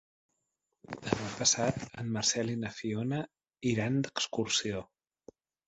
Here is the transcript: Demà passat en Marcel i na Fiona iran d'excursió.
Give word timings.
Demà 1.07 1.27
passat 1.41 1.85
en 2.05 2.09
Marcel 2.17 2.51
i 2.55 2.57
na 2.63 2.73
Fiona 2.79 3.21
iran 3.75 4.03
d'excursió. 4.09 4.85